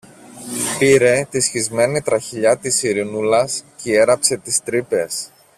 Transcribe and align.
πήρε 0.79 1.27
τη 1.29 1.39
σχισμένη 1.41 2.01
τραχηλιά 2.01 2.57
της 2.57 2.83
Ειρηνούλας 2.83 3.63
κι 3.77 3.91
έραψε 3.93 4.37
τις 4.37 4.61
τρύπες. 4.63 5.29